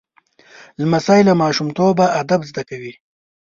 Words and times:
لمسی 0.79 1.21
له 1.27 1.33
ماشومتوبه 1.41 2.05
ادب 2.21 2.41
زده 2.49 2.63
کوي. 2.69 2.93